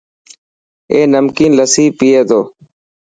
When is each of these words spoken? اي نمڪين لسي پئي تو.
اي 0.91 0.99
نمڪين 1.13 1.51
لسي 1.57 1.85
پئي 1.97 2.11
تو. 2.29 2.39